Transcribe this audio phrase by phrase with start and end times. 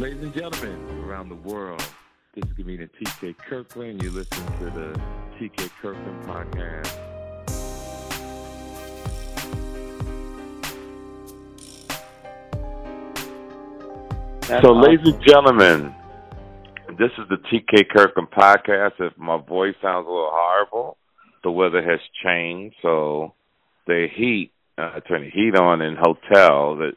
[0.00, 1.86] Ladies and gentlemen around the world,
[2.34, 4.02] this is comedian TK Kirkland.
[4.02, 4.98] You listen to the
[5.38, 6.96] TK Kirkland podcast.
[14.48, 14.80] That's so, awesome.
[14.80, 15.94] ladies and gentlemen,
[16.98, 18.92] this is the TK Kirkland podcast.
[19.00, 20.96] If my voice sounds a little horrible,
[21.44, 23.34] the weather has changed, so
[23.86, 26.92] the heat, uh, turn the heat on in hotel that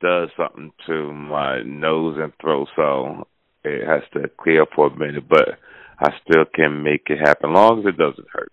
[0.00, 3.26] does something to my nose and throat, so
[3.64, 5.58] it has to clear up for a minute, but
[5.98, 8.52] I still can make it happen, as long as it doesn't hurt.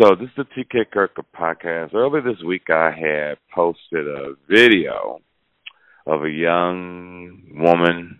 [0.00, 1.94] So this is the TK Kirkland podcast.
[1.94, 5.20] Earlier this week, I had posted a video
[6.06, 8.18] of a young woman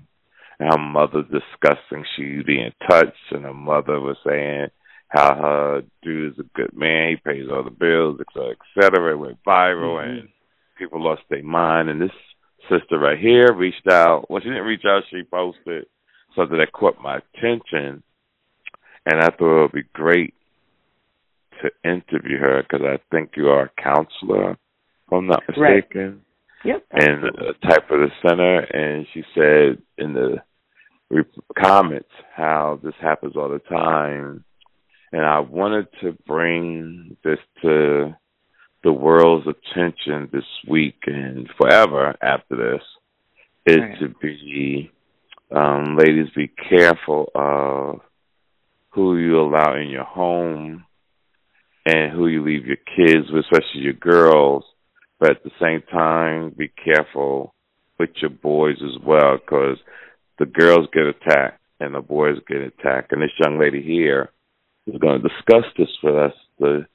[0.58, 4.69] and her mother discussing she being touched, and her mother was saying
[5.08, 8.83] how her dude is a good man, he pays all the bills, et cetera, et
[8.83, 9.12] cetera.
[9.12, 10.19] It went viral, mm-hmm.
[10.19, 10.28] and
[10.78, 11.88] people lost their mind.
[11.88, 12.10] And this
[12.68, 14.30] sister right here reached out.
[14.30, 15.02] Well, she didn't reach out.
[15.10, 15.86] She posted
[16.36, 18.02] something that caught my attention,
[19.06, 20.34] and I thought it would be great
[21.62, 26.00] to interview her because I think you are a counselor, if I'm not mistaken.
[26.02, 26.14] Right.
[26.64, 26.84] Yep.
[26.91, 30.39] And uh, type of the center, and she said in the
[31.56, 34.45] comments how this happens all the time,
[35.12, 38.14] and I wanted to bring this to
[38.84, 42.82] the world's attention this week and forever after this
[43.66, 43.98] is right.
[44.00, 44.90] to be
[45.54, 48.00] um, ladies be careful of
[48.90, 50.84] who you allow in your home
[51.86, 54.64] and who you leave your kids with, especially your girls.
[55.18, 57.54] But at the same time, be careful
[57.98, 59.78] with your boys as well, because
[60.38, 63.12] the girls get attacked and the boys get attacked.
[63.12, 64.30] And this young lady here
[64.86, 66.32] is going to discuss this with us.
[66.58, 66.86] The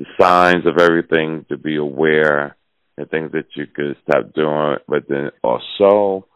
[0.00, 2.56] the signs of everything to be aware
[2.96, 4.76] and things that you could stop doing.
[4.88, 6.26] But then also,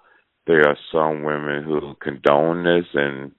[0.47, 3.33] there are some women who condone this, and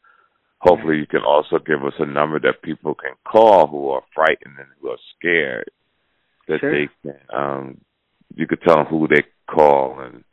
[0.59, 4.55] hopefully, you can also give us a number that people can call who are frightened
[4.57, 5.69] and who are scared.
[6.47, 6.71] That sure.
[6.71, 7.81] they can, um,
[8.35, 10.23] you could tell them who they call and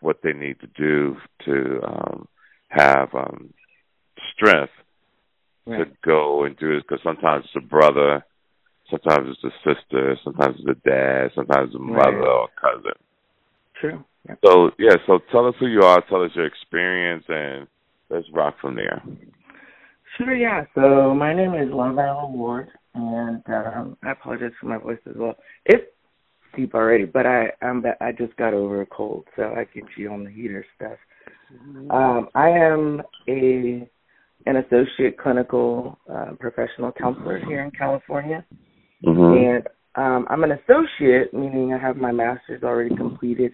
[0.00, 2.28] what they need to do to um,
[2.68, 3.52] have um,
[4.32, 4.72] strength
[5.66, 5.78] right.
[5.78, 6.84] to go and do it.
[6.88, 8.24] Because sometimes it's a brother
[8.90, 12.28] Sometimes it's a sister, sometimes it's a dad, sometimes it's a mother right.
[12.28, 12.92] or cousin.
[13.80, 14.04] True.
[14.28, 14.38] Yep.
[14.44, 17.66] So yeah, so tell us who you are, tell us your experience, and
[18.10, 19.02] let's rock from there.
[20.16, 20.34] Sure.
[20.34, 20.64] Yeah.
[20.74, 25.16] So my name is Love Allen Ward, and um, I apologize for my voice as
[25.16, 25.34] well.
[25.64, 25.84] It's
[26.56, 30.12] deep already, but I I'm I just got over a cold, so I get you
[30.12, 30.98] on the heater stuff.
[31.90, 33.88] Um, I am a
[34.46, 38.44] an associate clinical uh, professional counselor here in California.
[39.06, 39.56] Mm-hmm.
[39.56, 43.52] And um, I'm an associate, meaning I have my master's already completed.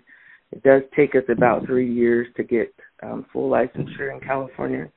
[0.52, 4.90] It does take us about three years to get um, full licensure in California.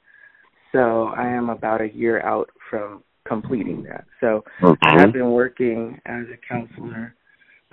[0.71, 4.05] So I am about a year out from completing that.
[4.19, 4.79] So okay.
[4.83, 7.15] I have been working as a counselor.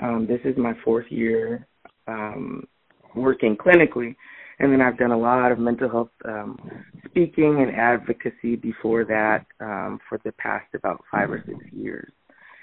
[0.03, 1.67] Um, this is my fourth year
[2.07, 2.67] um,
[3.15, 4.15] working clinically,
[4.59, 6.59] and then I've done a lot of mental health um,
[7.07, 12.11] speaking and advocacy before that um, for the past about five or six years.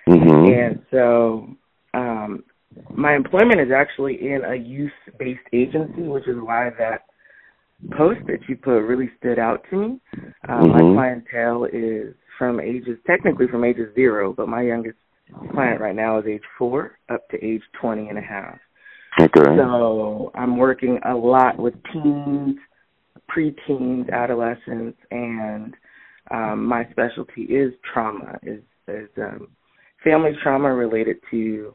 [0.08, 0.52] Mm-hmm.
[0.54, 1.48] And so
[1.94, 2.44] um,
[2.96, 7.06] my employment is actually in a youth based agency, which is why that
[7.98, 10.00] post that you put really stood out to me.
[10.48, 10.72] Um, mm-hmm.
[10.72, 14.98] My clientele is from ages, technically from ages zero, but my youngest
[15.52, 18.58] client right now is age four up to age twenty and a half.
[19.20, 19.58] Okay.
[19.58, 22.56] So I'm working a lot with teens,
[23.30, 25.74] preteens, adolescents, and
[26.30, 29.48] um, my specialty is trauma, is, is um,
[30.08, 31.74] family trauma related to,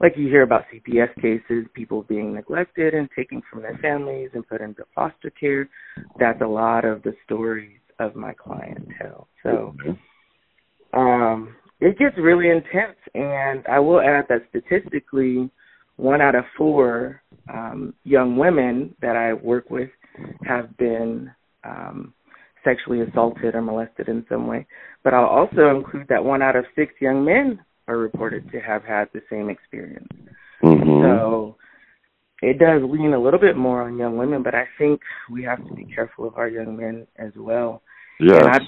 [0.00, 4.46] like you hear about CPS cases, people being neglected and taken from their families and
[4.48, 5.68] put into foster care.
[6.18, 9.28] That's a lot of the stories of my clientele.
[9.42, 9.74] So
[10.94, 15.50] um, it gets really intense, and I will add that statistically,
[15.96, 17.22] one out of four
[17.52, 19.90] um, young women that I work with
[20.46, 21.30] have been
[21.62, 22.14] um,
[22.64, 24.66] sexually assaulted or molested in some way.
[25.04, 27.60] But I'll also include that one out of six young men
[27.90, 30.12] are reported to have had the same experience.
[30.62, 31.02] Mm-hmm.
[31.04, 31.56] So
[32.42, 35.00] it does lean a little bit more on young women, but I think
[35.30, 37.82] we have to be careful of our young men as well.
[38.20, 38.44] Yes.
[38.44, 38.58] I,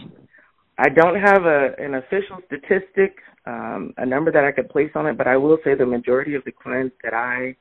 [0.86, 3.12] I don't have a an official statistic,
[3.46, 6.34] um, a number that I could place on it, but I will say the majority
[6.34, 7.56] of the clients that I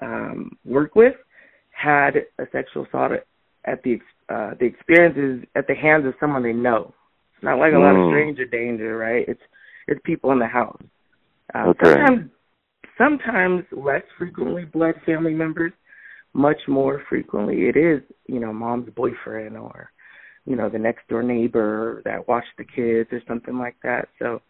[0.00, 1.14] um, work with
[1.70, 3.12] had a sexual assault
[3.72, 3.94] at the
[4.34, 6.94] uh, the experiences at the hands of someone they know.
[7.34, 8.10] It's not like a lot of Mm.
[8.10, 9.24] stranger danger, right?
[9.28, 9.46] It's
[9.86, 10.80] it's people in the house.
[11.54, 11.94] Uh, Okay.
[11.94, 12.30] Sometimes,
[12.98, 15.72] sometimes less frequently blood family members,
[16.32, 19.90] much more frequently it is, you know, mom's boyfriend or,
[20.46, 24.08] you know, the next door neighbor that watched the kids or something like that.
[24.18, 24.42] So,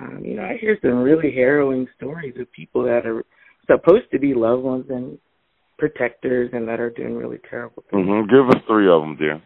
[0.00, 3.24] um, you know, I hear some really harrowing stories of people that are
[3.66, 5.18] supposed to be loved ones and
[5.78, 8.06] protectors and that are doing really terrible things.
[8.06, 8.30] Mm-hmm.
[8.30, 9.42] Give us three of them, dear.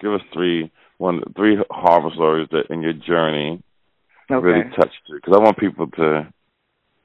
[0.00, 3.62] Give us three, one, three horrible stories that in your journey
[4.32, 4.46] okay.
[4.46, 6.32] really touched you, because I want people to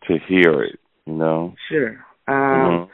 [0.08, 0.80] to hear it.
[1.06, 1.56] You know.
[1.70, 2.06] Sure.
[2.28, 2.92] Um, mm-hmm.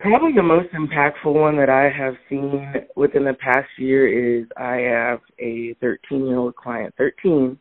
[0.00, 4.76] Probably the most impactful one that I have seen within the past year is I
[4.76, 6.94] have a 13 year old client.
[6.98, 7.58] 13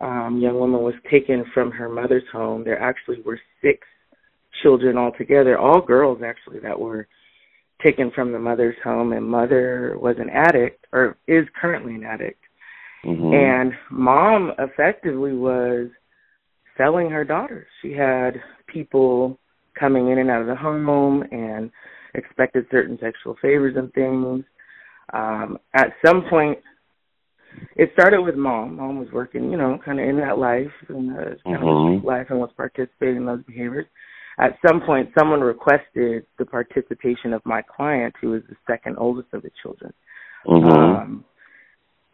[0.00, 2.64] um, young woman was taken from her mother's home.
[2.64, 3.86] There actually were six
[4.62, 7.06] children altogether, all girls actually, that were
[7.82, 9.12] taken from the mother's home.
[9.12, 12.42] And mother was an addict, or is currently an addict.
[13.04, 13.32] Mm-hmm.
[13.32, 15.88] And mom effectively was
[16.76, 17.66] selling her daughters.
[17.82, 18.32] She had
[18.66, 19.38] people
[19.78, 21.70] coming in and out of the home and
[22.14, 24.44] expected certain sexual favors and things.
[25.12, 26.58] Um, at some point,
[27.76, 28.76] it started with mom.
[28.76, 31.98] Mom was working, you know, kind of in that life and uh, kind mm-hmm.
[31.98, 33.86] of life and was participating in those behaviors.
[34.38, 39.28] At some point, someone requested the participation of my client, who is the second oldest
[39.32, 39.92] of the children.
[40.46, 40.68] Mm-hmm.
[40.68, 41.24] Um,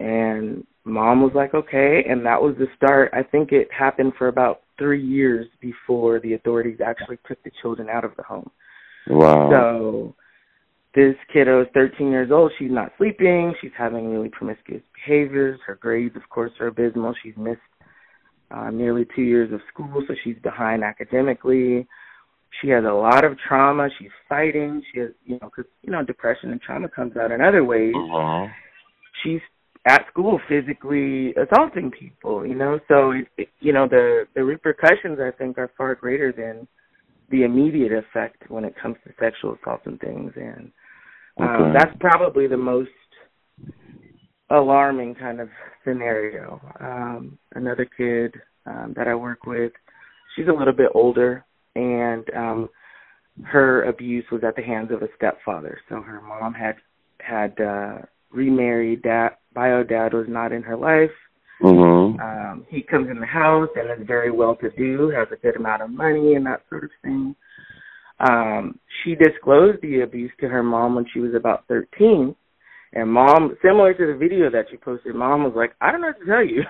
[0.00, 3.11] and mom was like, okay, and that was the start.
[3.12, 7.88] I think it happened for about three years before the authorities actually took the children
[7.91, 8.50] out of the home.
[9.09, 9.50] Wow.
[9.50, 10.15] So
[10.94, 12.53] this kiddo is 13 years old.
[12.59, 13.55] She's not sleeping.
[13.61, 15.61] She's having really promiscuous behaviors.
[15.67, 17.15] Her grades, of course, are abysmal.
[17.23, 17.61] She's missed
[18.50, 21.87] uh, nearly two years of school, so she's behind academically.
[22.62, 23.88] She has a lot of trauma.
[23.99, 24.83] She's fighting.
[24.93, 27.93] She has, you know, because you know, depression and trauma comes out in other ways.
[27.94, 28.47] Uh-huh.
[29.23, 29.41] She's
[29.87, 32.79] at school physically assaulting people, you know.
[32.88, 36.67] So it, it, you know the the repercussions I think are far greater than
[37.31, 40.71] the immediate effect when it comes to sexual assault and things, and
[41.38, 41.79] um, okay.
[41.79, 42.91] that's probably the most
[44.50, 45.49] alarming kind of
[45.85, 46.61] scenario.
[46.81, 48.35] Um, another kid
[48.67, 49.73] um, that I work with,
[50.35, 51.44] she's a little bit older,
[51.75, 52.69] and um,
[53.44, 55.79] her abuse was at the hands of a stepfather.
[55.88, 56.77] So her mom had
[57.21, 57.99] had uh,
[58.31, 59.03] remarried.
[59.03, 61.11] Dad, bio dad was not in her life.
[61.62, 62.20] Mm-hmm.
[62.20, 65.56] Um, he comes in the house and is very well to do, has a good
[65.56, 67.35] amount of money and that sort of thing.
[68.20, 72.37] Um, she disclosed the abuse to her mom when she was about 13.
[72.93, 76.09] And mom, similar to the video that she posted, mom was like, I don't know
[76.09, 76.62] what to tell you.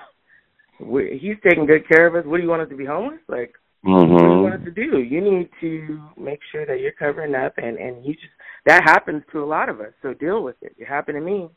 [0.79, 2.25] we, he's taking good care of us.
[2.25, 3.19] What do you want us to be homeless?
[3.27, 3.53] Like,
[3.85, 4.13] mm-hmm.
[4.13, 4.99] what do you want us to do?
[4.99, 8.33] You need to make sure that you're covering up and, and you just,
[8.65, 9.93] that happens to a lot of us.
[10.01, 10.75] So deal with it.
[10.77, 11.49] It happened to me.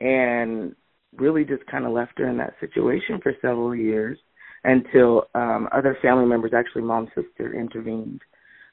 [0.00, 0.74] And
[1.16, 4.18] really just kind of left her in that situation for several years
[4.64, 8.20] until um other family members, actually mom's sister, intervened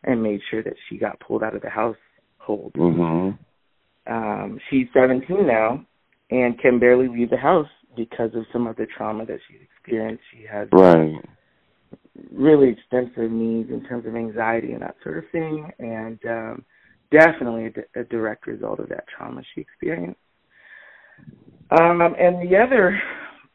[0.03, 2.73] and made sure that she got pulled out of the household.
[2.75, 3.31] Mm-hmm.
[4.11, 5.83] Um, she's 17 now
[6.29, 10.23] and can barely leave the house because of some of the trauma that she's experienced.
[10.31, 11.13] She has right.
[12.31, 16.65] really extensive needs in terms of anxiety and that sort of thing, and um,
[17.11, 20.19] definitely a, a direct result of that trauma she experienced.
[21.71, 22.99] Um, and the other,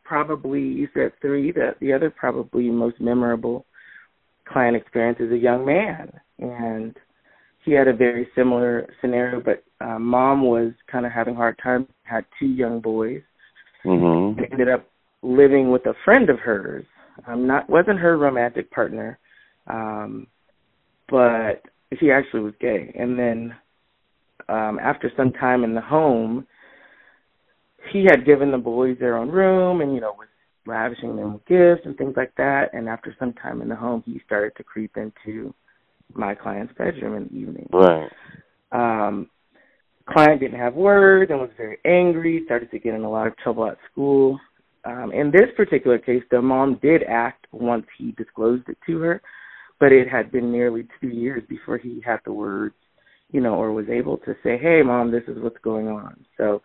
[0.05, 1.53] probably you said three.
[1.53, 3.67] That the other probably most memorable
[4.49, 6.97] client experience is a young man, and
[7.65, 9.41] he had a very similar scenario.
[9.41, 11.87] But uh, mom was kind of having a hard time.
[12.03, 13.23] Had two young boys.
[13.85, 14.43] Mm-hmm.
[14.53, 14.87] Ended up
[15.23, 16.85] living with a friend of hers.
[17.27, 19.19] Um, not wasn't her romantic partner,
[19.67, 20.27] um,
[21.09, 21.63] but
[21.99, 22.95] he actually was gay.
[22.99, 23.55] And then
[24.49, 26.47] um, after some time in the home,
[27.93, 30.29] he had given the boys their own room and you know was
[30.67, 32.71] lavishing them with gifts and things like that.
[32.73, 35.55] And after some time in the home he started to creep into
[36.13, 37.69] my client's bedroom in the evening.
[37.73, 38.11] Right.
[38.73, 39.29] Um
[40.09, 43.37] client didn't have words and was very angry started to get in a lot of
[43.39, 44.39] trouble at school.
[44.85, 49.23] Um in this particular case the mom did act once he disclosed it to her
[49.79, 52.75] but it had been nearly two years before he had the words
[53.33, 56.25] you know or was able to say hey mom this is what's going on.
[56.37, 56.61] So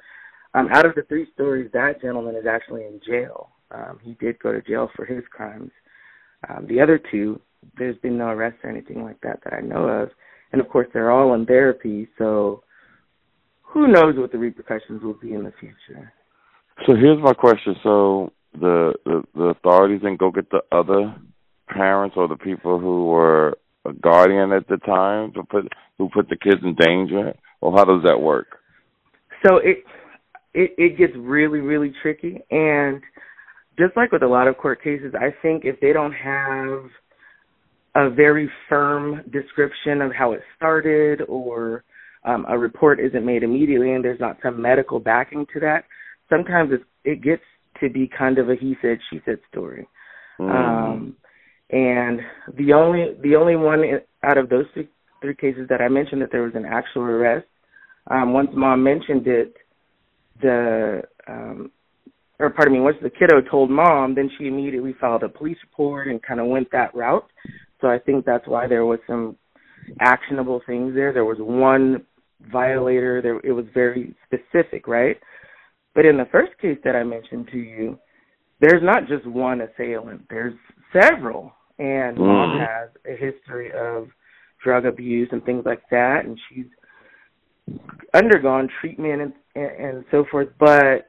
[0.56, 3.50] um, out of the three stories, that gentleman is actually in jail.
[3.72, 5.72] Um, he did go to jail for his crimes.
[6.48, 7.42] Um, the other two,
[7.78, 10.10] there's been no arrest or anything like that that I know of.
[10.52, 12.64] And of course, they're all in therapy, so
[13.62, 16.14] who knows what the repercussions will be in the future.
[16.86, 17.76] So here's my question.
[17.84, 21.14] So the the, the authorities didn't go get the other
[21.68, 26.30] parents or the people who were a guardian at the time to put who put
[26.30, 28.60] the kids in danger, or how does that work?
[29.46, 29.84] So it
[30.56, 32.40] it, it gets really, really tricky.
[32.50, 33.02] And
[33.78, 36.90] just like with a lot of court cases, I think if they don't have
[37.96, 41.84] a very firm description of how it started or
[42.24, 45.84] um, a report isn't made immediately and there's not some medical backing to that,
[46.30, 47.44] sometimes it, it gets
[47.82, 49.88] to be kind of a he said she said story.
[50.40, 50.50] Mm.
[50.50, 51.16] Um,
[51.70, 52.20] and
[52.58, 53.84] the only the only one
[54.24, 54.88] out of those three,
[55.22, 57.48] three cases that I mentioned that there was an actual arrest.
[58.10, 59.56] Um, once mom mentioned it,
[60.42, 61.72] the um,
[62.40, 66.08] or pardon me, once the kiddo told mom, then she immediately filed a police report
[66.08, 67.26] and kind of went that route.
[67.82, 69.38] So I think that's why there was some
[70.02, 71.14] actionable things there.
[71.14, 72.06] There was one
[72.52, 73.22] violator.
[73.22, 75.18] There it was very specific, right?
[75.94, 77.98] But in the first case that I mentioned to you,
[78.60, 80.26] there's not just one assailant.
[80.30, 80.54] There's
[80.92, 82.26] several, and mm.
[82.26, 84.10] mom has a history of
[84.64, 86.66] drug abuse and things like that, and she's
[88.14, 90.50] undergone treatment and, and, and so forth.
[90.60, 91.08] But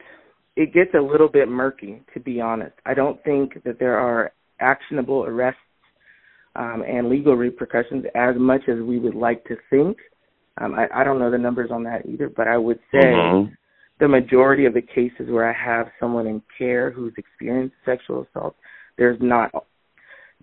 [0.56, 2.74] it gets a little bit murky, to be honest.
[2.84, 5.60] I don't think that there are actionable arrests
[6.56, 9.98] um, and legal repercussions as much as we would like to think.
[10.58, 13.52] Um, I, I don't know the numbers on that either, but I would say mm-hmm.
[14.00, 18.56] the majority of the cases where I have someone in care who's experienced sexual assault,
[18.96, 19.50] there's not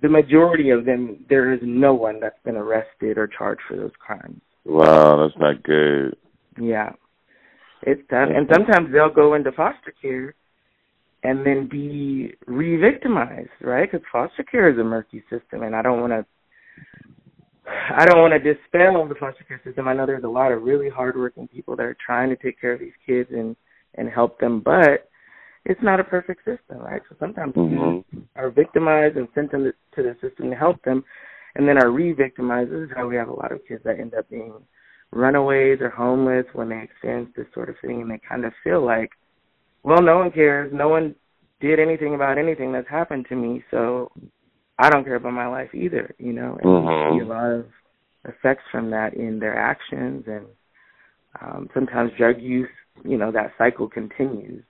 [0.04, 1.26] the majority of them.
[1.30, 4.42] There is no one that's been arrested or charged for those crimes.
[4.66, 6.16] Wow, that's not good.
[6.62, 6.92] Yeah,
[7.86, 10.36] it's tough, and sometimes they'll go into foster care
[11.24, 13.90] and then be re-victimized, right?
[13.90, 16.26] Because foster care is a murky system, and I don't want to.
[17.66, 19.88] I don't want to dispel the foster care system.
[19.88, 22.74] I know there's a lot of really hardworking people that are trying to take care
[22.74, 23.56] of these kids and
[23.96, 25.10] and help them, but
[25.66, 27.02] it's not a perfect system, right?
[27.10, 28.00] So sometimes mm-hmm.
[28.12, 31.06] kids are victimized and sent them to the system to help them,
[31.56, 32.72] and then are re-victimized.
[32.72, 34.54] This is how we have a lot of kids that end up being
[35.14, 38.86] runaways or homeless when they experience this sort of thing, and they kind of feel
[38.86, 39.12] like
[39.84, 40.72] well, no one cares.
[40.74, 41.16] No one
[41.60, 44.12] did anything about anything that's happened to me, so
[44.80, 46.58] I don't care about my life either, you know.
[46.62, 47.16] And mm-hmm.
[47.16, 47.66] you see a lot of
[48.26, 50.46] effects from that in their actions and
[51.42, 52.70] um sometimes drug use,
[53.04, 54.64] you know, that cycle continues.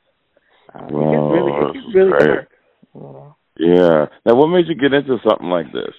[0.74, 2.50] Um, well, it really, it gets really dark.
[2.96, 3.36] You know?
[3.58, 4.06] Yeah.
[4.26, 5.94] Now, what made you get into something like this?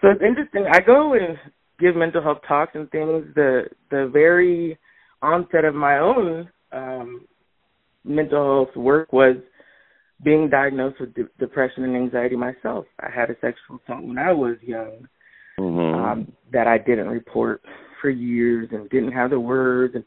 [0.00, 0.64] So it's interesting.
[0.70, 1.36] I go and
[1.78, 3.24] give mental health talks and things.
[3.34, 4.78] The the very
[5.22, 7.26] onset of my own um
[8.04, 9.36] mental health work was
[10.24, 12.86] being diagnosed with de- depression and anxiety myself.
[13.00, 15.08] I had a sexual assault when I was young
[15.58, 16.04] mm-hmm.
[16.04, 17.62] um, that I didn't report
[18.00, 20.04] for years and didn't have the words and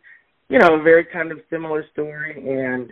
[0.49, 2.91] you know a very kind of similar story and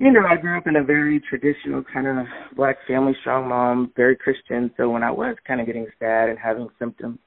[0.00, 2.26] you know I grew up in a very traditional kind of
[2.56, 6.38] black family strong mom very Christian so when I was kind of getting sad and
[6.38, 7.18] having symptoms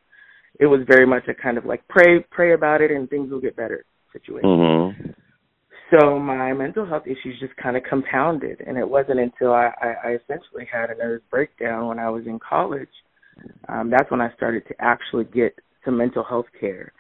[0.60, 3.42] it was very much a kind of like pray pray about it and things will
[3.42, 4.50] get better situation.
[4.50, 5.12] Mm-hmm
[5.92, 9.88] so my mental health issues just kind of compounded and it wasn't until I, I,
[10.04, 12.90] I essentially had a nervous breakdown when I was in college
[13.68, 16.92] um that's when I started to actually get some mental health care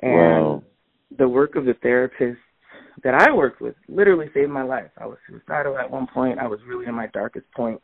[0.00, 0.62] and wow.
[1.18, 2.38] the work of the therapist
[3.02, 4.90] that I worked with literally saved my life.
[4.98, 6.38] I was suicidal at one point.
[6.38, 7.80] I was really in my darkest point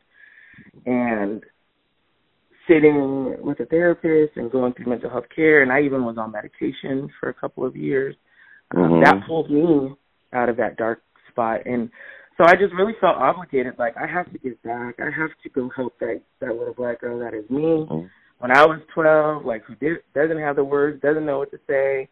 [0.87, 1.43] and
[2.71, 6.33] sitting with a therapist and going through mental health care and I even was on
[6.33, 8.15] medication for a couple of years.
[8.75, 8.95] Um, mm-hmm.
[8.95, 9.95] Um, that pulled me
[10.33, 11.91] out of that dark spot and
[12.41, 14.95] so I just really felt obligated like I have to give back.
[14.99, 17.87] I have to go help that that little black girl that is me.
[17.87, 18.07] Mm-hmm.
[18.39, 21.59] When I was 12, like who did, doesn't have the words, doesn't know what to
[21.69, 22.09] say.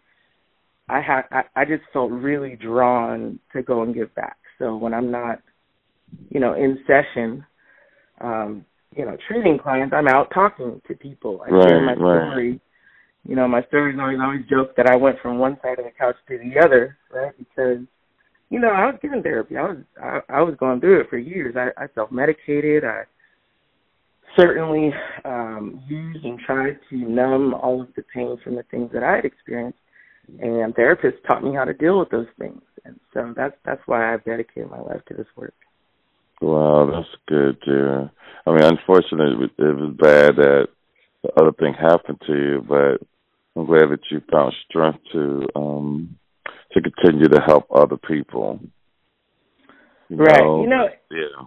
[0.86, 4.36] I had I, I just felt really drawn to go and give back.
[4.58, 5.40] So when I'm not,
[6.28, 7.46] you know, in session,
[8.20, 11.42] um, you know, treating clients, I'm out talking to people.
[11.46, 12.30] I right, share my right.
[12.30, 12.60] story.
[13.24, 15.90] You know, my stories always always joke that I went from one side of the
[15.98, 17.32] couch to the other, right?
[17.36, 17.84] Because
[18.50, 19.56] you know, I was given therapy.
[19.56, 21.54] I was I, I was going through it for years.
[21.56, 22.84] I, I self medicated.
[22.84, 23.02] I
[24.36, 24.92] certainly
[25.24, 29.16] um used and tried to numb all of the pain from the things that I
[29.16, 29.78] had experienced
[30.40, 32.60] and therapists taught me how to deal with those things.
[32.84, 35.54] And so that's that's why I've dedicated my life to this work.
[36.40, 38.10] Wow, that's good, dear.
[38.48, 40.68] I mean, unfortunately, it was bad that
[41.22, 43.06] the other thing happened to you, but
[43.54, 46.16] I'm glad that you found strength to um
[46.72, 48.60] to continue to help other people.
[50.08, 50.40] You right.
[50.40, 50.62] Know?
[50.62, 50.88] You know.
[51.10, 51.44] Yeah.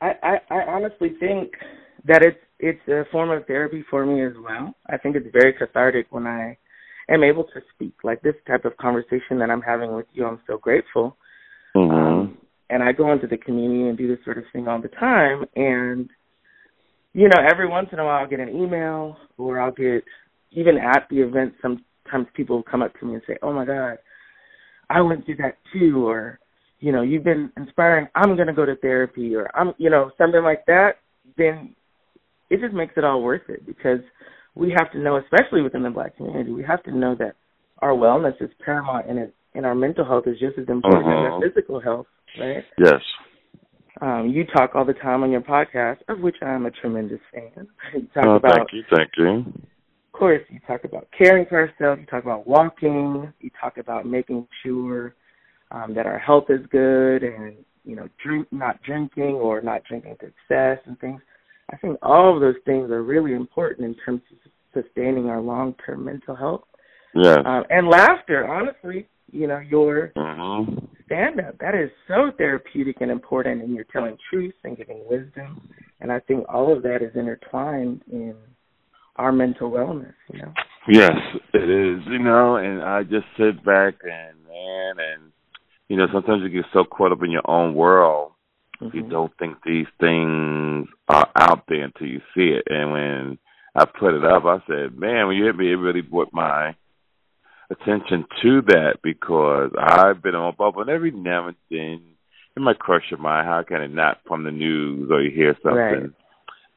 [0.00, 1.52] I, I I honestly think
[2.06, 4.74] that it's it's a form of therapy for me as well.
[4.88, 6.56] I think it's very cathartic when I
[7.08, 10.26] am able to speak like this type of conversation that I'm having with you.
[10.26, 11.16] I'm so grateful.
[11.76, 11.94] Mm-hmm.
[11.94, 12.38] Um,
[12.70, 15.44] and I go into the community and do this sort of thing all the time.
[15.54, 16.08] And
[17.14, 20.04] you know, every once in a while I'll get an email or I'll get
[20.50, 21.54] even at the event.
[21.62, 23.98] Sometimes people come up to me and say, "Oh my God,
[24.90, 26.38] I went through that too, or
[26.80, 28.08] you know, you've been inspiring.
[28.14, 30.96] I'm going to go to therapy, or I'm, you know, something like that.
[31.38, 31.74] Then
[32.50, 34.00] it just makes it all worth it because
[34.54, 37.36] we have to know, especially within the black community, we have to know that
[37.78, 41.10] our wellness is paramount and it, and our mental health is just as important uh-huh.
[41.10, 41.48] as our uh-huh.
[41.48, 42.06] physical health,
[42.38, 42.64] right?
[42.78, 43.00] Yes.
[44.00, 47.20] Um, you talk all the time on your podcast, of which I am a tremendous
[47.32, 47.68] fan.
[47.94, 49.38] you talk oh, about, thank you, thank you.
[49.38, 52.00] Of course, you talk about caring for ourselves.
[52.00, 53.32] You talk about walking.
[53.40, 55.14] You talk about making sure
[55.70, 60.16] um, that our health is good, and you know, drink not drinking or not drinking
[60.20, 61.20] to excess and things.
[61.70, 66.04] I think all of those things are really important in terms of sustaining our long-term
[66.04, 66.62] mental health.
[67.14, 67.36] Yeah.
[67.44, 70.84] Um, and laughter, honestly, you know, your mm-hmm.
[71.06, 75.60] Stand-up that is so therapeutic and important, and you're telling truth and giving wisdom,
[76.00, 78.34] and I think all of that is intertwined in
[79.16, 80.14] our mental wellness.
[80.32, 80.52] You know.
[80.88, 81.12] Yes,
[81.52, 82.02] it is.
[82.06, 85.32] You know, and I just sit back and man, and
[85.88, 88.32] you know, sometimes you get so caught up in your own world
[88.80, 88.96] Mm-hmm.
[88.96, 92.64] You don't think these things are out there until you see it.
[92.68, 93.38] And when
[93.74, 96.74] I put it up, I said, "Man, when you hit me, it really brought my
[97.80, 102.00] attention to that because I've been on bubble, and every now and then
[102.56, 103.46] it might crush your mind.
[103.46, 106.10] How can it not from the news or you hear something?" Right.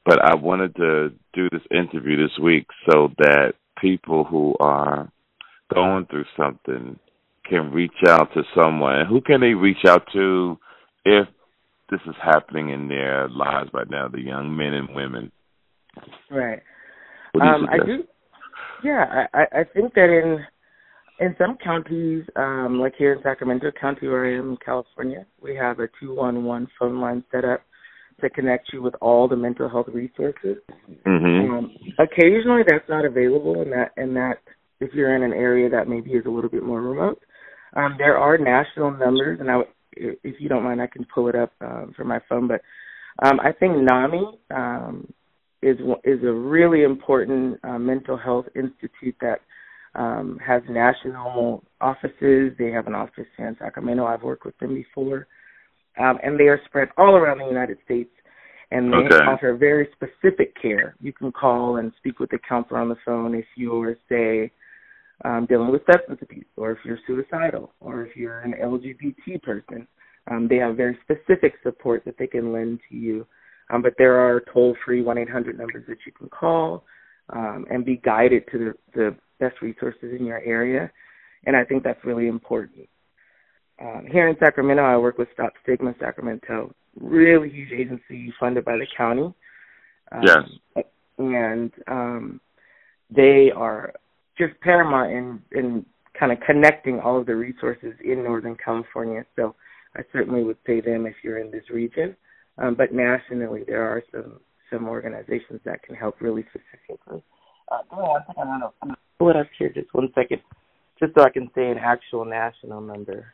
[0.06, 5.12] But I wanted to do this interview this week so that people who are
[5.74, 6.98] going through something
[7.50, 9.06] can reach out to someone.
[9.06, 10.58] Who can they reach out to
[11.06, 11.28] if
[11.90, 15.32] this is happening in their lives right now, the young men and women.
[16.30, 16.62] Right.
[17.36, 18.04] Um, I do.
[18.84, 20.46] Yeah, I I think that in
[21.20, 25.56] in some counties, um, like here in Sacramento County, where I am in California, we
[25.56, 27.62] have a two one one phone line set up
[28.22, 30.58] to connect you with all the mental health resources.
[31.06, 31.52] Mm-hmm.
[31.52, 34.38] Um, occasionally, that's not available, and that and that
[34.80, 37.20] if you're in an area that maybe is a little bit more remote.
[37.76, 39.68] Um, there are national numbers, and I would
[40.00, 42.48] if you don't mind, I can pull it up um, from my phone.
[42.48, 42.62] But
[43.24, 45.12] um, I think NAMI um,
[45.62, 49.40] is is a really important uh, mental health institute that
[49.98, 52.54] um, has national offices.
[52.58, 54.06] They have an office in Sacramento.
[54.06, 55.28] I've worked with them before,
[56.00, 58.12] um, and they are spread all around the United States.
[58.70, 59.16] And they okay.
[59.26, 60.96] offer very specific care.
[61.00, 64.52] You can call and speak with the counselor on the phone if you're, say,
[65.24, 69.88] um, dealing with substance abuse, or if you're suicidal, or if you're an LGBT person.
[70.30, 73.26] Um, they have very specific support that they can lend to you.
[73.70, 76.84] Um, but there are toll-free 1-800 numbers that you can call
[77.30, 80.92] um, and be guided to the, the best resources in your area.
[81.46, 82.88] And I think that's really important.
[83.80, 88.78] Um, here in Sacramento, I work with Stop Stigma Sacramento, really huge agency funded by
[88.78, 89.34] the county.
[90.12, 90.86] Um, yes.
[91.20, 92.42] And um,
[93.10, 93.94] they are
[94.38, 95.86] just paramount in in
[96.20, 99.24] kind of connecting all of the resources in Northern California.
[99.36, 99.56] So
[99.96, 102.16] I certainly would say them if you're in this region.
[102.58, 104.40] Um, but nationally, there are some
[104.72, 107.24] some organizations that can help really specifically.
[107.72, 108.42] Uh, give me one second.
[108.42, 110.42] I'm gonna, I'm gonna pull it up here just one second,
[111.00, 113.34] just so I can say an actual national number.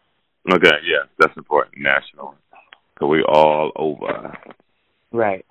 [0.51, 1.75] Okay, yeah, that's important.
[1.77, 2.35] National,
[2.99, 4.37] so we all over.
[5.11, 5.45] Right.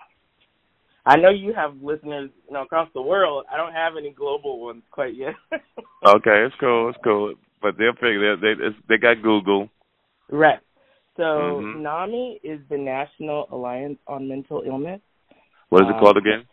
[1.04, 3.44] I know you have listeners, you know, across the world.
[3.52, 5.34] I don't have any global ones quite yet.
[5.52, 7.34] okay, it's cool, it's cool.
[7.60, 9.68] But they'll figure they they they got Google.
[10.30, 10.60] Right.
[11.16, 11.82] So mm-hmm.
[11.82, 15.00] NAMI is the National Alliance on Mental Illness.
[15.72, 16.44] What is it um, called again?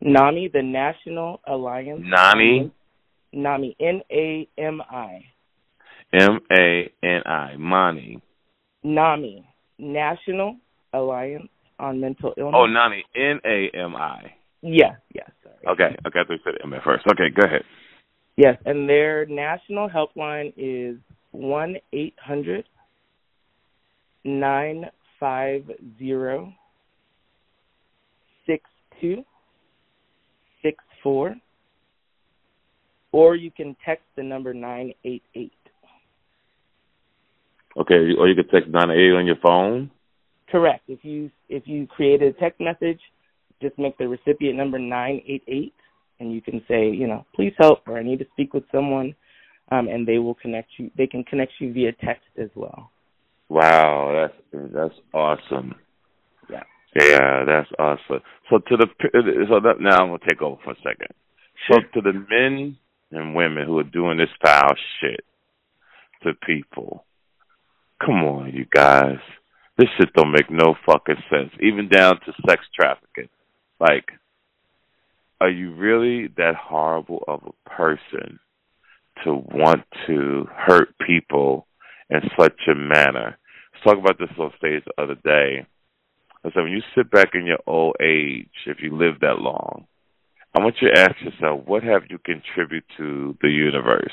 [0.00, 2.02] NAMI, the National Alliance.
[2.02, 2.72] NAMI.
[3.32, 3.76] NAMI.
[3.78, 5.20] N A M I.
[6.12, 7.54] M A N I.
[7.56, 8.20] Mani.
[8.82, 9.46] NAMI.
[9.78, 10.56] National
[10.92, 11.46] Alliance
[11.78, 12.54] on mental illness.
[12.56, 13.04] Oh, NAMI.
[13.14, 14.32] N A M I.
[14.60, 15.30] Yeah, yes.
[15.44, 15.54] Sorry.
[15.74, 17.04] Okay, okay, I thought you said M at first.
[17.12, 17.62] Okay, go ahead.
[18.36, 20.96] Yes, and their national helpline is
[21.30, 22.64] one eight hundred
[24.24, 24.86] nine
[25.20, 25.62] five
[25.96, 26.52] zero
[29.02, 29.22] two
[30.62, 31.34] six four,
[33.12, 35.52] or you can text the number nine eight eight.
[37.76, 39.90] Okay, or you can text nine eight on your phone.
[40.50, 40.84] Correct.
[40.88, 43.00] If you if you create a text message,
[43.60, 45.74] just make the recipient number nine eight eight,
[46.20, 49.14] and you can say, you know, please help, or I need to speak with someone,
[49.70, 50.90] um, and they will connect you.
[50.96, 52.90] They can connect you via text as well.
[53.48, 55.74] Wow, that's that's awesome.
[56.94, 57.44] Yeah.
[57.44, 58.22] That's awesome.
[58.50, 58.86] So to the
[59.48, 61.08] so that now I'm gonna take over for a second.
[61.70, 62.76] So to the men
[63.10, 65.24] and women who are doing this foul shit
[66.22, 67.04] to people,
[68.04, 69.18] come on, you guys
[69.78, 71.50] this shit don't make no fucking sense.
[71.60, 73.28] Even down to sex trafficking.
[73.80, 74.10] Like,
[75.40, 78.38] are you really that horrible of a person
[79.24, 81.66] to want to hurt people
[82.10, 83.38] in such a manner?
[83.72, 85.66] Let's talk about this on stage the other day.
[86.44, 89.86] So when you sit back in your old age, if you live that long,
[90.54, 94.12] I want you to ask yourself, what have you contributed to the universe?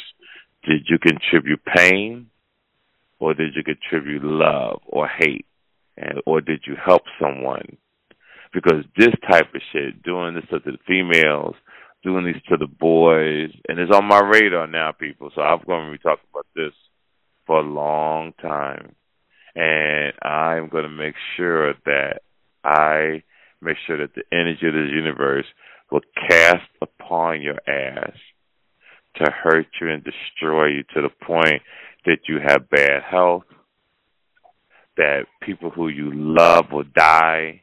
[0.63, 2.27] Did you contribute pain,
[3.19, 5.45] or did you contribute love or hate,
[5.97, 7.77] and or did you help someone?
[8.53, 11.55] Because this type of shit, doing this to the females,
[12.03, 15.31] doing this to the boys, and it's on my radar now, people.
[15.35, 16.73] So I'm going to be talking about this
[17.45, 18.95] for a long time,
[19.55, 22.21] and I'm going to make sure that
[22.63, 23.23] I
[23.62, 25.45] make sure that the energy of the universe
[25.91, 28.13] will cast upon your ass
[29.15, 31.62] to hurt you and destroy you to the point
[32.05, 33.43] that you have bad health,
[34.97, 37.62] that people who you love will die,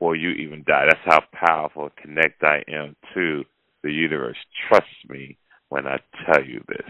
[0.00, 0.86] or you even die.
[0.88, 3.44] That's how powerful connect I am to
[3.82, 4.36] the universe.
[4.68, 5.36] Trust me
[5.68, 6.88] when I tell you this.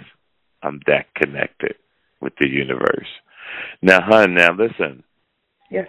[0.62, 1.74] I'm that connected
[2.20, 3.08] with the universe.
[3.82, 5.02] Now, hun, now listen.
[5.70, 5.88] Yes.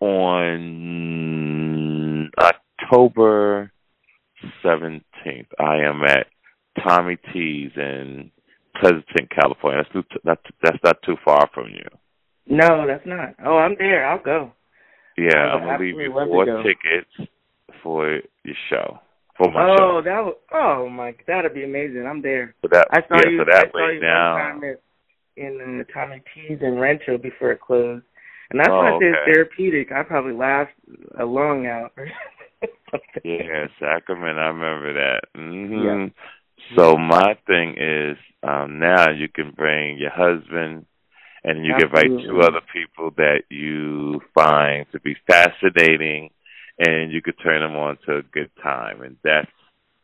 [0.00, 0.70] On
[2.38, 3.70] October
[4.64, 6.26] 17th, I am at
[6.82, 8.30] Tommy T's in
[8.80, 9.82] Pleasanton, California.
[9.82, 11.88] That's too, that's, that's not too far from you.
[12.46, 13.34] No, that's not.
[13.44, 14.06] Oh, I'm there.
[14.06, 14.52] I'll go.
[15.16, 17.30] Yeah, I'm gonna leave you four tickets
[17.82, 18.98] for your show.
[19.36, 20.02] For my oh, show.
[20.04, 22.06] that was, oh my, that'd be amazing.
[22.08, 22.54] I'm there.
[22.62, 23.38] So that, I saw yeah, you.
[23.38, 24.60] so that I saw way you now.
[25.40, 28.04] In uh, Tommy T's in Rancho before it closed,
[28.50, 29.92] and that's Oh, why I say it's therapeutic.
[29.92, 30.72] I probably laughed
[31.18, 31.90] a long hour.
[33.24, 34.40] Yeah, Sacramento.
[34.40, 35.20] I remember that.
[35.34, 36.08] hmm Yeah.
[36.76, 40.86] So my thing is, um, now you can bring your husband,
[41.42, 46.30] and you can invite two other people that you find to be fascinating,
[46.78, 49.02] and you could turn them on to a good time.
[49.02, 49.50] And that's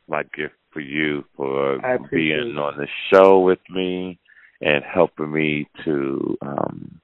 [0.09, 1.79] my gift for you for
[2.11, 2.59] being it.
[2.59, 4.19] on the show with me
[4.61, 7.01] and helping me to um,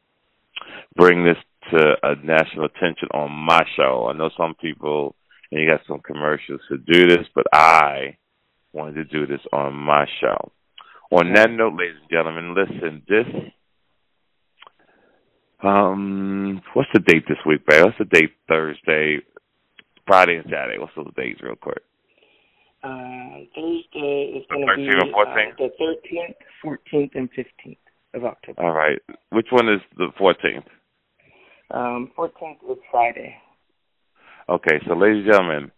[0.97, 1.37] bring this
[1.71, 4.09] to a national attention on my show.
[4.09, 5.15] I know some people,
[5.51, 8.17] and you got some commercials to do this, but I
[8.73, 10.53] wanted to do this on my show.
[11.11, 13.27] On that note, ladies and gentlemen, listen, this
[15.63, 17.85] um what's the date this week, babe?
[17.85, 19.19] What's the date Thursday,
[20.07, 20.79] Friday and Saturday?
[20.79, 21.83] What's those dates real quick?
[22.85, 25.53] Um, Thursday is going to be 13th and 14th?
[25.53, 27.77] uh, the 13th, 14th, and 15th
[28.15, 28.63] of October.
[28.63, 28.99] All right.
[29.31, 30.65] Which one is the fourteenth?
[31.71, 33.37] Um, 14th is Friday.
[34.49, 35.71] Okay, so ladies and gentlemen,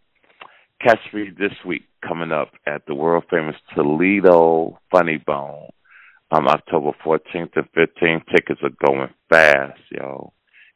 [0.80, 5.68] catch me this week coming up at the world famous Toledo Funny Bone
[6.30, 8.22] on October 14th and 15th.
[8.34, 10.32] Tickets are going fast, yo.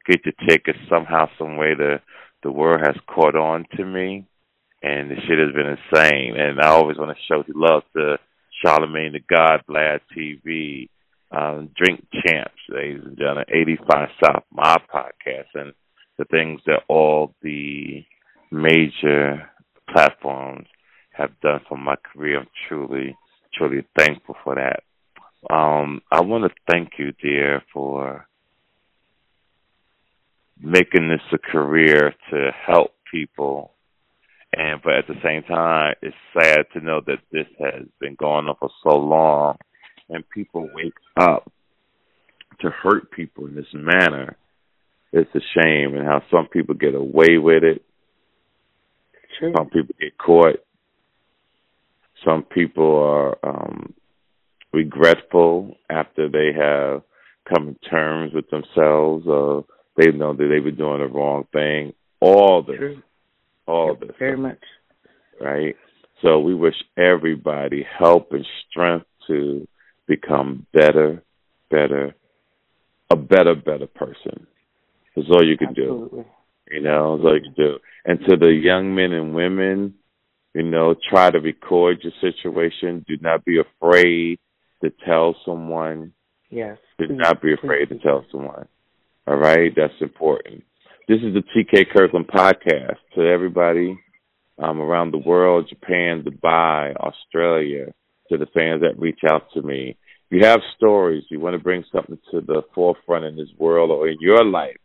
[0.07, 1.73] Get your tickets somehow, some way.
[1.75, 1.97] The
[2.41, 4.25] the word has caught on to me,
[4.81, 6.35] and the shit has been insane.
[6.37, 8.17] And I always want to show love to
[8.63, 10.89] Charlemagne the God, Vlad TV,
[11.31, 15.73] um, Drink Champs, ladies and gentlemen, 85 South, my podcast, and
[16.17, 18.03] the things that all the
[18.51, 19.49] major
[19.91, 20.67] platforms
[21.11, 22.39] have done for my career.
[22.39, 23.15] I'm truly,
[23.53, 24.83] truly thankful for that.
[25.53, 28.27] Um, I want to thank you, dear, for
[30.61, 33.71] making this a career to help people.
[34.55, 38.47] And but at the same time, it's sad to know that this has been going
[38.47, 39.57] on for so long,
[40.09, 41.51] and people wake up
[42.61, 44.37] to hurt people in this manner.
[45.11, 47.83] It's a shame, and how some people get away with it.
[49.37, 49.53] True.
[49.55, 50.59] Some people get caught.
[52.25, 53.93] Some people are um,
[54.73, 57.03] regretful after they have
[57.53, 61.93] come to terms with themselves or they know that they were doing the wrong thing.
[62.19, 63.01] All this, True.
[63.69, 64.59] All this, Very much.
[65.39, 65.75] right?
[66.21, 69.67] So we wish everybody help and strength to
[70.07, 71.23] become better,
[71.69, 72.15] better,
[73.09, 74.47] a better, better person.
[75.15, 76.25] That's all you can do.
[76.69, 77.77] You know, that's all you can do.
[78.05, 79.95] And to the young men and women,
[80.53, 83.05] you know, try to record your situation.
[83.07, 84.39] Do not be afraid
[84.83, 86.13] to tell someone.
[86.49, 86.77] Yes.
[86.97, 88.67] Do not be afraid to tell someone.
[89.27, 89.71] All right?
[89.75, 90.63] That's important.
[91.09, 92.97] This is the TK Kirkland podcast.
[93.15, 93.99] To everybody
[94.59, 97.87] um, around the world, Japan, Dubai, Australia,
[98.29, 99.97] to the fans that reach out to me.
[100.29, 103.89] If you have stories, you want to bring something to the forefront in this world
[103.89, 104.77] or in your life,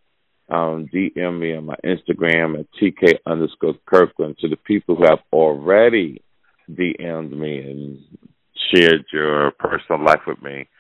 [0.49, 4.39] um, DM me on my Instagram at TK underscore Kirkland.
[4.39, 6.23] To the people who have already
[6.71, 7.99] DM'd me and
[8.73, 10.71] shared your personal life with me,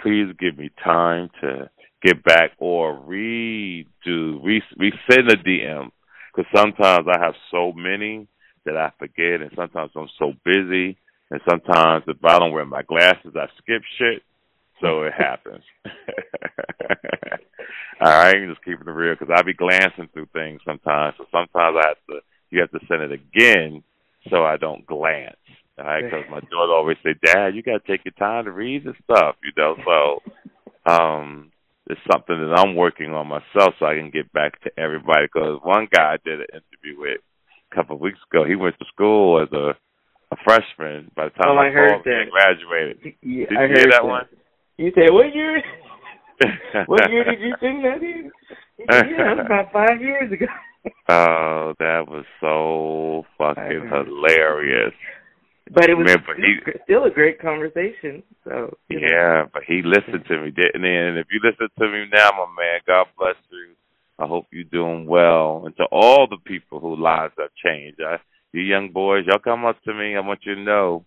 [0.00, 1.68] please give me time to
[2.02, 5.90] get back or redo, re- resend a DM.
[6.34, 8.26] Because sometimes I have so many
[8.64, 10.96] that I forget, and sometimes I'm so busy,
[11.30, 14.22] and sometimes if I don't wear my glasses, I skip shit.
[14.80, 15.62] so it happens.
[18.00, 21.14] All right, just keeping it real because I be glancing through things sometimes.
[21.18, 23.82] So sometimes I have to, you have to send it again
[24.30, 25.36] so I don't glance.
[25.78, 28.50] All right, because my daughter always say, "Dad, you got to take your time to
[28.52, 29.76] read this stuff," you know.
[29.84, 31.51] So, um,
[31.86, 35.26] it's something that I'm working on myself so I can get back to everybody.
[35.26, 37.20] Because one guy I did an interview with
[37.70, 38.44] a couple of weeks ago.
[38.44, 39.74] He went to school as a
[40.32, 41.10] a freshman.
[41.14, 42.24] By the time oh, I, I heard that.
[42.24, 43.14] he graduated.
[43.22, 44.26] Yeah, did I you heard hear that, that one?
[44.78, 45.62] You said what year?
[46.86, 48.30] what year did you sing that in?
[48.78, 50.46] Yeah, that was about five years ago.
[51.08, 54.94] oh, that was so fucking hilarious.
[55.70, 58.22] But it was Man, but he, still a great conversation.
[58.44, 59.50] So yeah, know.
[59.52, 60.90] but he listened to me, didn't he?
[60.90, 63.74] And if you listen to me now, my man, God bless you.
[64.18, 65.62] I hope you're doing well.
[65.64, 68.16] And to all the people whose lives have changed, I,
[68.52, 70.16] you young boys, y'all come up to me.
[70.16, 71.04] I want you to know